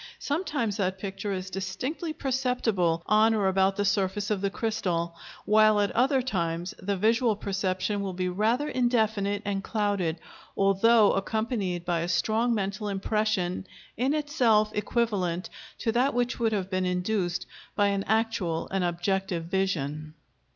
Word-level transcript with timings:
Sometimes 0.17 0.77
that 0.77 0.97
picture 0.97 1.31
is 1.31 1.51
distinctly 1.51 2.11
perceptible 2.11 3.03
on 3.05 3.35
or 3.35 3.47
about 3.47 3.75
the 3.75 3.85
surface 3.85 4.31
of 4.31 4.41
the 4.41 4.49
crystal, 4.49 5.15
while 5.45 5.79
at 5.79 5.91
other 5.91 6.23
times 6.23 6.73
the 6.79 6.97
visual 6.97 7.35
perception 7.35 8.01
will 8.01 8.13
be 8.13 8.27
rather 8.27 8.67
indefinite 8.67 9.43
and 9.45 9.63
clouded, 9.63 10.17
although 10.57 11.11
accompanied 11.13 11.85
by 11.85 11.99
a 11.99 12.07
strong 12.07 12.55
mental 12.55 12.89
impression 12.89 13.67
in 13.95 14.15
itself 14.15 14.71
equivalent 14.73 15.51
to 15.77 15.91
that 15.91 16.15
which 16.15 16.39
would 16.39 16.51
have 16.51 16.67
been 16.71 16.87
induced 16.87 17.45
by 17.75 17.89
an 17.89 18.03
actual 18.07 18.67
and 18.71 18.83
objective 18.83 19.45
vision. 19.45 20.15